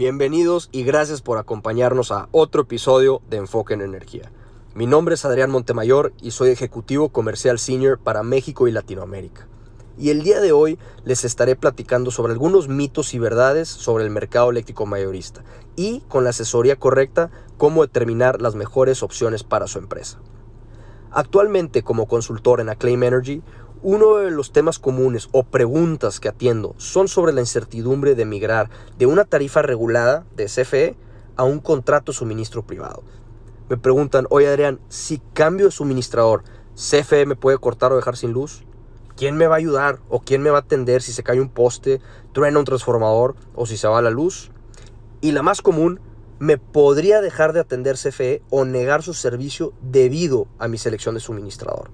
[0.00, 4.32] Bienvenidos y gracias por acompañarnos a otro episodio de Enfoque en Energía.
[4.74, 9.46] Mi nombre es Adrián Montemayor y soy ejecutivo comercial senior para México y Latinoamérica.
[9.98, 14.08] Y el día de hoy les estaré platicando sobre algunos mitos y verdades sobre el
[14.08, 15.44] mercado eléctrico mayorista
[15.76, 20.18] y con la asesoría correcta cómo determinar las mejores opciones para su empresa.
[21.10, 23.42] Actualmente como consultor en Acclaim Energy,
[23.82, 28.68] uno de los temas comunes o preguntas que atiendo son sobre la incertidumbre de migrar
[28.98, 30.96] de una tarifa regulada de CFE
[31.36, 33.02] a un contrato suministro privado.
[33.70, 36.42] Me preguntan, oye Adrián, si cambio de suministrador,
[36.74, 38.64] ¿CFE me puede cortar o dejar sin luz?
[39.16, 41.48] ¿Quién me va a ayudar o quién me va a atender si se cae un
[41.48, 42.00] poste,
[42.32, 44.50] truena un transformador o si se va la luz?
[45.22, 46.00] Y la más común,
[46.38, 51.20] ¿me podría dejar de atender CFE o negar su servicio debido a mi selección de
[51.20, 51.90] suministrador?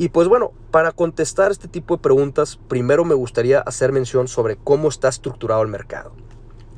[0.00, 4.56] Y pues bueno, para contestar este tipo de preguntas, primero me gustaría hacer mención sobre
[4.56, 6.12] cómo está estructurado el mercado.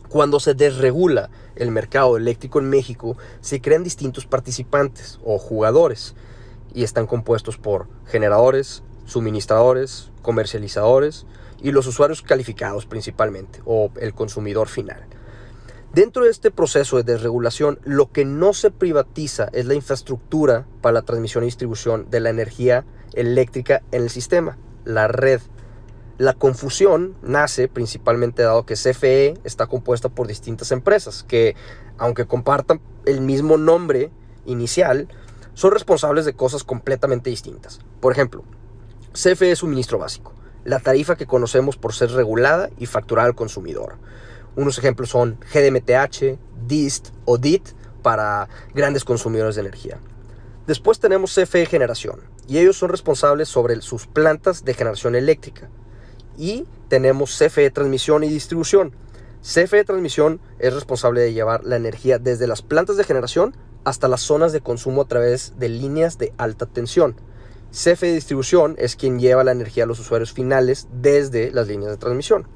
[0.08, 6.16] Cuando se desregula el mercado eléctrico en México, se crean distintos participantes o jugadores
[6.74, 11.24] y están compuestos por generadores, suministradores, comercializadores
[11.62, 15.06] y los usuarios calificados principalmente o el consumidor final.
[15.94, 20.94] Dentro de este proceso de desregulación, lo que no se privatiza es la infraestructura para
[20.94, 25.42] la transmisión y distribución de la energía eléctrica en el sistema, la red.
[26.16, 31.56] La confusión nace principalmente dado que CFE está compuesta por distintas empresas que,
[31.98, 34.10] aunque compartan el mismo nombre
[34.46, 35.08] inicial,
[35.52, 37.80] son responsables de cosas completamente distintas.
[38.00, 38.44] Por ejemplo,
[39.12, 40.32] CFE es suministro básico,
[40.64, 43.98] la tarifa que conocemos por ser regulada y facturada al consumidor.
[44.56, 47.68] Unos ejemplos son GDMTH, DIST o DIT
[48.02, 49.98] para grandes consumidores de energía.
[50.66, 55.68] Después tenemos CFE Generación, y ellos son responsables sobre sus plantas de generación eléctrica.
[56.36, 58.94] Y tenemos CFE Transmisión y Distribución.
[59.42, 64.20] CFE Transmisión es responsable de llevar la energía desde las plantas de generación hasta las
[64.20, 67.16] zonas de consumo a través de líneas de alta tensión.
[67.72, 71.96] CFE Distribución es quien lleva la energía a los usuarios finales desde las líneas de
[71.96, 72.46] transmisión.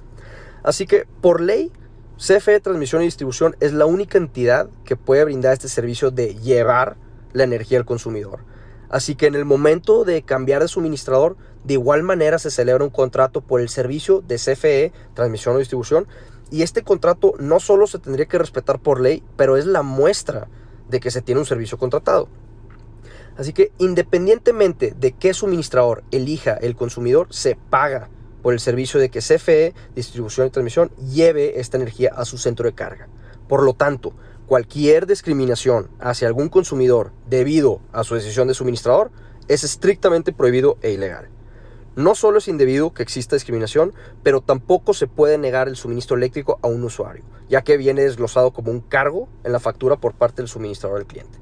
[0.62, 1.72] Así que, por ley,
[2.18, 6.96] CFE Transmisión y Distribución es la única entidad que puede brindar este servicio de llevar
[7.34, 8.40] la energía al consumidor.
[8.88, 12.90] Así que en el momento de cambiar de suministrador, de igual manera se celebra un
[12.90, 16.06] contrato por el servicio de CFE, transmisión o distribución,
[16.50, 20.48] y este contrato no solo se tendría que respetar por ley, pero es la muestra
[20.88, 22.28] de que se tiene un servicio contratado.
[23.36, 28.08] Así que independientemente de qué suministrador elija el consumidor, se paga
[28.46, 32.66] por el servicio de que CFE, distribución y transmisión, lleve esta energía a su centro
[32.66, 33.08] de carga.
[33.48, 34.14] Por lo tanto,
[34.46, 39.10] Cualquier discriminación hacia algún consumidor debido a su decisión de suministrador
[39.48, 41.28] es estrictamente prohibido e ilegal.
[41.96, 43.92] No solo es indebido que exista discriminación,
[44.22, 48.52] pero tampoco se puede negar el suministro eléctrico a un usuario, ya que viene desglosado
[48.52, 51.40] como un cargo en la factura por parte del suministrador del cliente.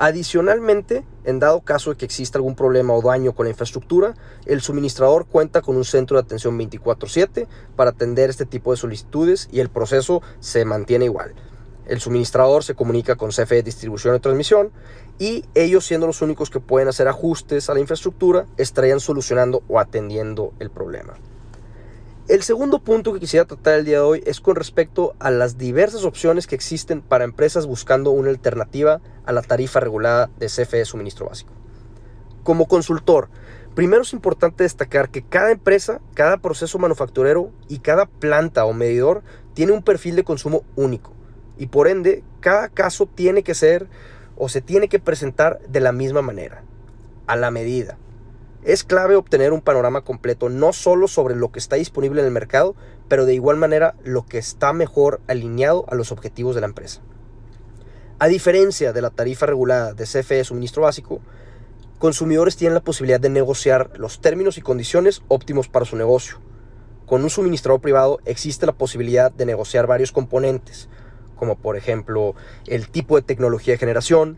[0.00, 4.14] Adicionalmente, en dado caso de que exista algún problema o daño con la infraestructura,
[4.46, 9.48] el suministrador cuenta con un centro de atención 24/7 para atender este tipo de solicitudes
[9.50, 11.34] y el proceso se mantiene igual.
[11.88, 14.70] El suministrador se comunica con CFE Distribución y Transmisión
[15.18, 19.80] y ellos siendo los únicos que pueden hacer ajustes a la infraestructura estarían solucionando o
[19.80, 21.14] atendiendo el problema.
[22.28, 25.56] El segundo punto que quisiera tratar el día de hoy es con respecto a las
[25.56, 30.84] diversas opciones que existen para empresas buscando una alternativa a la tarifa regulada de CFE
[30.84, 31.54] Suministro Básico.
[32.42, 33.30] Como consultor,
[33.74, 39.22] primero es importante destacar que cada empresa, cada proceso manufacturero y cada planta o medidor
[39.54, 41.14] tiene un perfil de consumo único
[41.56, 43.88] y por ende cada caso tiene que ser
[44.36, 46.62] o se tiene que presentar de la misma manera,
[47.26, 47.96] a la medida.
[48.64, 52.32] Es clave obtener un panorama completo no solo sobre lo que está disponible en el
[52.32, 52.74] mercado,
[53.06, 57.00] pero de igual manera lo que está mejor alineado a los objetivos de la empresa.
[58.18, 61.20] A diferencia de la tarifa regulada de CFE suministro básico,
[62.00, 66.40] consumidores tienen la posibilidad de negociar los términos y condiciones óptimos para su negocio.
[67.06, 70.88] Con un suministrador privado existe la posibilidad de negociar varios componentes,
[71.36, 72.34] como por ejemplo
[72.66, 74.36] el tipo de tecnología de generación,